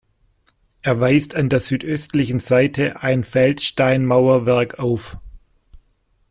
Er 0.81 0.99
weist 0.99 1.35
an 1.35 1.47
der 1.49 1.59
südöstlichen 1.59 2.39
Seite 2.39 3.03
ein 3.03 3.23
Feldsteinmauerwerk 3.23 4.79
auf. 4.79 5.19